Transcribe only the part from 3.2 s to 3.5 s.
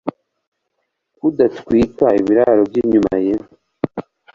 ye